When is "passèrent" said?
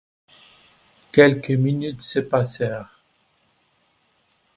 2.21-3.03